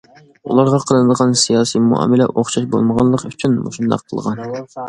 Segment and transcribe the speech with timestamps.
[0.53, 4.43] ئۇلارغا قىلىنىدىغان سىياسىي مۇئامىلە ئوخشاش بولمىغانلىقى ئۈچۈن مۇشۇنداق قىلغان.